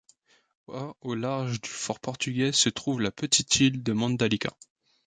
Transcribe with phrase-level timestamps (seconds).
[0.73, 4.51] À au large du fort portugais se trouve la petite île de Mandalika.